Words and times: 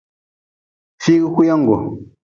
Fiigu 1.03 1.27
kuyingu. 1.35 1.75